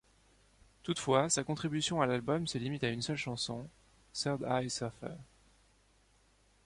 [0.81, 3.69] Toutefois, sa contribution à l'album se limite à une seule chanson,
[4.13, 5.13] Third Eye Surfer.